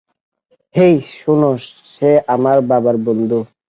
হেই, 0.75 0.95
শোন, 1.19 1.41
সে 1.85 2.09
আমার 2.27 2.57
বাবার 2.61 2.95
বন্ধু। 3.05 3.39